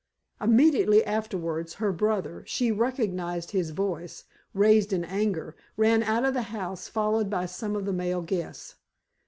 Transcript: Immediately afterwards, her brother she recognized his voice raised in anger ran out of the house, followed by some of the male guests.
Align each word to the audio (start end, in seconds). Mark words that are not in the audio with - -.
Immediately 0.41 1.05
afterwards, 1.05 1.75
her 1.75 1.91
brother 1.91 2.43
she 2.47 2.71
recognized 2.71 3.51
his 3.51 3.69
voice 3.69 4.23
raised 4.55 4.93
in 4.93 5.05
anger 5.05 5.55
ran 5.77 6.01
out 6.01 6.25
of 6.25 6.33
the 6.33 6.41
house, 6.49 6.87
followed 6.87 7.29
by 7.29 7.45
some 7.45 7.75
of 7.75 7.85
the 7.85 7.93
male 7.93 8.23
guests. 8.23 8.77